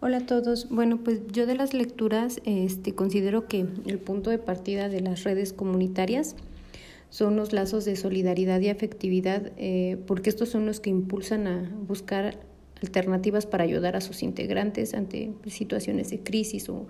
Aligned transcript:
Hola 0.00 0.18
a 0.18 0.26
todos. 0.26 0.68
Bueno, 0.68 0.98
pues 1.02 1.22
yo 1.32 1.44
de 1.44 1.56
las 1.56 1.74
lecturas 1.74 2.40
este, 2.44 2.94
considero 2.94 3.48
que 3.48 3.66
el 3.84 3.98
punto 3.98 4.30
de 4.30 4.38
partida 4.38 4.88
de 4.88 5.00
las 5.00 5.24
redes 5.24 5.52
comunitarias 5.52 6.36
son 7.10 7.34
los 7.34 7.52
lazos 7.52 7.84
de 7.84 7.96
solidaridad 7.96 8.60
y 8.60 8.68
afectividad, 8.68 9.50
eh, 9.56 9.98
porque 10.06 10.30
estos 10.30 10.50
son 10.50 10.66
los 10.66 10.78
que 10.78 10.90
impulsan 10.90 11.48
a 11.48 11.68
buscar 11.88 12.38
alternativas 12.80 13.46
para 13.46 13.64
ayudar 13.64 13.96
a 13.96 14.00
sus 14.00 14.22
integrantes 14.22 14.94
ante 14.94 15.32
situaciones 15.48 16.10
de 16.10 16.20
crisis 16.20 16.68
o 16.68 16.86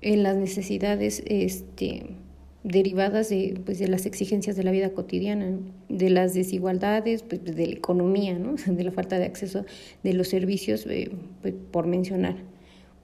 en 0.00 0.22
las 0.22 0.34
necesidades 0.34 1.22
este, 1.26 2.16
derivadas 2.64 3.28
de, 3.28 3.60
pues, 3.64 3.78
de 3.78 3.88
las 3.88 4.06
exigencias 4.06 4.56
de 4.56 4.62
la 4.62 4.70
vida 4.70 4.90
cotidiana, 4.90 5.58
de 5.88 6.10
las 6.10 6.34
desigualdades, 6.34 7.22
pues, 7.22 7.44
de 7.44 7.66
la 7.66 7.72
economía, 7.72 8.38
¿no? 8.38 8.54
de 8.66 8.84
la 8.84 8.92
falta 8.92 9.18
de 9.18 9.24
acceso 9.24 9.64
de 10.02 10.14
los 10.14 10.28
servicios, 10.28 10.86
eh, 10.88 11.10
pues, 11.40 11.54
por 11.70 11.86
mencionar 11.86 12.36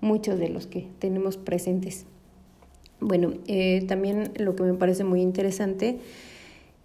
muchos 0.00 0.38
de 0.38 0.48
los 0.48 0.66
que 0.66 0.86
tenemos 0.98 1.36
presentes. 1.36 2.06
Bueno, 3.00 3.34
eh, 3.46 3.84
también 3.86 4.32
lo 4.36 4.56
que 4.56 4.64
me 4.64 4.74
parece 4.74 5.04
muy 5.04 5.20
interesante 5.20 5.98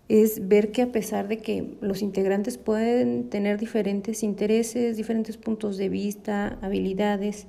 es 0.09 0.47
ver 0.47 0.71
que 0.71 0.81
a 0.83 0.91
pesar 0.91 1.27
de 1.27 1.37
que 1.37 1.75
los 1.81 2.01
integrantes 2.01 2.57
pueden 2.57 3.29
tener 3.29 3.57
diferentes 3.57 4.21
intereses, 4.21 4.97
diferentes 4.97 5.37
puntos 5.37 5.77
de 5.77 5.89
vista, 5.89 6.59
habilidades, 6.61 7.47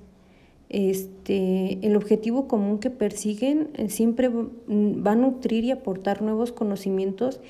este, 0.74 1.78
el 1.86 1.94
objetivo 1.94 2.48
común 2.48 2.80
que 2.80 2.90
persiguen 2.90 3.68
eh, 3.74 3.88
siempre 3.88 4.28
va 4.28 5.12
a 5.12 5.14
nutrir 5.14 5.62
y 5.62 5.70
aportar 5.70 6.20
nuevos 6.20 6.50
conocimientos 6.50 7.40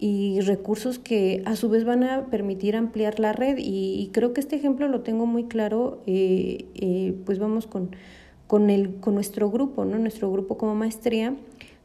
y 0.00 0.40
recursos 0.40 0.98
que 0.98 1.44
a 1.46 1.54
su 1.54 1.68
vez 1.68 1.84
van 1.84 2.02
a 2.02 2.26
permitir 2.26 2.74
ampliar 2.74 3.20
la 3.20 3.32
red 3.32 3.56
y, 3.60 4.10
creo 4.12 4.32
que 4.32 4.40
este 4.40 4.56
ejemplo 4.56 4.88
lo 4.88 5.02
tengo 5.02 5.26
muy 5.26 5.44
claro 5.44 6.02
eh, 6.08 6.66
eh, 6.74 7.14
pues 7.24 7.38
vamos 7.38 7.68
con, 7.68 7.94
con, 8.48 8.68
el, 8.68 8.96
con 8.96 9.14
nuestro 9.14 9.48
grupo, 9.48 9.84
¿no? 9.84 9.96
nuestro 10.00 10.32
grupo 10.32 10.58
como 10.58 10.74
maestría 10.74 11.36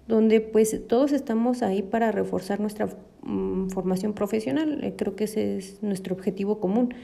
donde 0.07 0.41
pues 0.41 0.75
todos 0.87 1.11
estamos 1.11 1.61
ahí 1.61 1.83
para 1.83 2.11
reforzar 2.11 2.59
nuestra 2.59 2.89
mm, 3.21 3.67
formación 3.67 4.13
profesional, 4.13 4.95
creo 4.97 5.15
que 5.15 5.25
ese 5.25 5.57
es 5.57 5.83
nuestro 5.83 6.15
objetivo 6.15 6.59
común. 6.59 6.95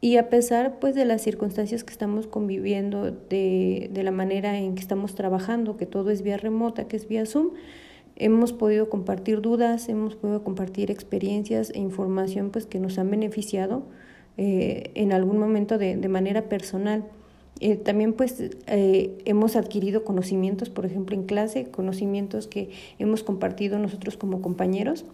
Y 0.00 0.16
a 0.16 0.28
pesar 0.28 0.78
pues 0.78 0.94
de 0.94 1.04
las 1.04 1.22
circunstancias 1.22 1.82
que 1.82 1.92
estamos 1.92 2.26
conviviendo, 2.26 3.10
de, 3.10 3.90
de 3.92 4.02
la 4.02 4.12
manera 4.12 4.58
en 4.58 4.74
que 4.74 4.80
estamos 4.80 5.14
trabajando, 5.14 5.76
que 5.76 5.86
todo 5.86 6.10
es 6.10 6.22
vía 6.22 6.36
remota, 6.36 6.86
que 6.86 6.96
es 6.96 7.08
vía 7.08 7.26
Zoom, 7.26 7.50
hemos 8.16 8.52
podido 8.52 8.88
compartir 8.88 9.40
dudas, 9.40 9.88
hemos 9.88 10.14
podido 10.14 10.44
compartir 10.44 10.90
experiencias 10.90 11.70
e 11.74 11.78
información 11.78 12.50
pues 12.50 12.66
que 12.66 12.78
nos 12.78 12.98
han 12.98 13.10
beneficiado 13.10 13.82
eh, 14.36 14.92
en 14.94 15.12
algún 15.12 15.38
momento 15.38 15.78
de, 15.78 15.96
de 15.96 16.08
manera 16.08 16.48
personal. 16.48 17.04
Eh, 17.60 17.76
también 17.76 18.12
pues 18.12 18.40
eh, 18.68 19.18
hemos 19.24 19.56
adquirido 19.56 20.04
conocimientos, 20.04 20.70
por 20.70 20.86
ejemplo 20.86 21.16
en 21.16 21.24
clase, 21.24 21.64
conocimientos 21.70 22.46
que 22.46 22.70
hemos 23.00 23.24
compartido 23.24 23.80
nosotros 23.80 24.16
como 24.16 24.40
compañeros 24.42 25.04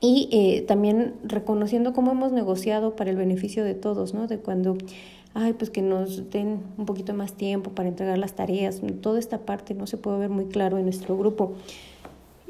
y 0.00 0.28
eh, 0.30 0.62
también 0.62 1.14
reconociendo 1.24 1.92
cómo 1.92 2.12
hemos 2.12 2.32
negociado 2.32 2.96
para 2.96 3.10
el 3.10 3.16
beneficio 3.16 3.64
de 3.64 3.74
todos, 3.74 4.14
¿no? 4.14 4.26
De 4.26 4.38
cuando, 4.38 4.76
ay, 5.34 5.54
pues 5.54 5.70
que 5.70 5.82
nos 5.82 6.30
den 6.30 6.60
un 6.76 6.86
poquito 6.86 7.14
más 7.14 7.32
tiempo 7.32 7.70
para 7.70 7.88
entregar 7.88 8.18
las 8.18 8.34
tareas, 8.34 8.80
toda 9.00 9.18
esta 9.18 9.38
parte 9.38 9.74
no 9.74 9.86
se 9.86 9.96
puede 9.96 10.18
ver 10.18 10.30
muy 10.30 10.46
claro 10.46 10.78
en 10.78 10.84
nuestro 10.84 11.16
grupo. 11.16 11.52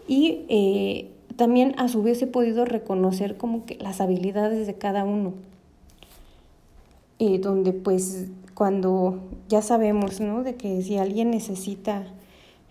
Y 0.09 0.45
eh, 0.49 1.11
también 1.37 1.75
a 1.79 1.89
su 1.89 2.03
vez 2.03 2.21
he 2.23 2.27
podido 2.27 2.65
reconocer 2.65 3.37
como 3.37 3.65
que 3.65 3.77
las 3.77 4.01
habilidades 4.01 4.67
de 4.67 4.75
cada 4.75 5.05
uno, 5.05 5.35
eh, 7.19 7.39
donde 7.39 7.73
pues 7.73 8.29
cuando 8.55 9.21
ya 9.49 9.63
sabemos, 9.63 10.21
¿no? 10.21 10.43
De 10.43 10.55
que 10.57 10.83
si 10.83 10.97
alguien 10.97 11.31
necesita, 11.31 12.07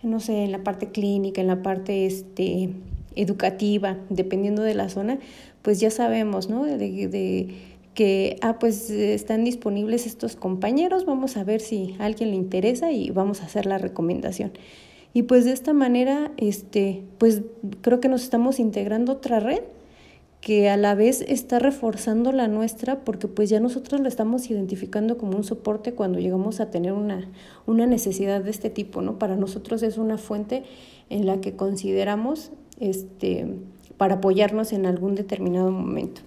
no 0.01 0.19
sé, 0.19 0.43
en 0.43 0.51
la 0.51 0.63
parte 0.63 0.89
clínica, 0.89 1.41
en 1.41 1.47
la 1.47 1.61
parte, 1.61 2.05
este, 2.05 2.71
educativa, 3.15 3.97
dependiendo 4.09 4.61
de 4.63 4.75
la 4.75 4.89
zona, 4.89 5.19
pues 5.61 5.79
ya 5.79 5.89
sabemos, 5.89 6.49
¿no? 6.49 6.63
De, 6.63 7.53
que, 7.93 8.37
ah, 8.41 8.59
pues 8.59 8.89
están 8.89 9.45
disponibles 9.45 10.05
estos 10.05 10.35
compañeros, 10.35 11.05
vamos 11.05 11.37
a 11.37 11.43
ver 11.45 11.61
si 11.61 11.95
a 11.97 12.05
alguien 12.05 12.31
le 12.31 12.35
interesa 12.35 12.91
y 12.91 13.09
vamos 13.09 13.41
a 13.41 13.45
hacer 13.45 13.65
la 13.65 13.77
recomendación. 13.77 14.51
Y 15.13 15.23
pues 15.23 15.45
de 15.45 15.53
esta 15.53 15.71
manera, 15.71 16.31
este, 16.35 17.03
pues 17.17 17.41
creo 17.81 18.01
que 18.01 18.09
nos 18.09 18.23
estamos 18.23 18.59
integrando 18.59 19.13
otra 19.13 19.39
red 19.39 19.61
que 20.45 20.69
a 20.69 20.77
la 20.77 20.93
vez 20.93 21.25
está 21.27 21.57
reforzando 21.57 22.31
la 22.31 22.47
nuestra 22.47 23.03
porque 23.03 23.27
pues 23.27 23.49
ya 23.49 23.59
nosotros 23.59 23.99
lo 23.99 24.07
estamos 24.07 24.47
identificando 24.51 25.17
como 25.17 25.37
un 25.37 25.43
soporte 25.43 25.93
cuando 25.93 26.19
llegamos 26.19 26.59
a 26.59 26.69
tener 26.69 26.93
una, 26.93 27.27
una 27.65 27.87
necesidad 27.87 28.43
de 28.43 28.51
este 28.51 28.69
tipo, 28.69 29.01
¿no? 29.01 29.17
Para 29.17 29.37
nosotros 29.37 29.81
es 29.81 29.97
una 29.97 30.19
fuente 30.19 30.61
en 31.09 31.25
la 31.25 31.41
que 31.41 31.55
consideramos 31.55 32.51
este, 32.79 33.47
para 33.97 34.15
apoyarnos 34.15 34.73
en 34.73 34.85
algún 34.85 35.15
determinado 35.15 35.71
momento. 35.71 36.21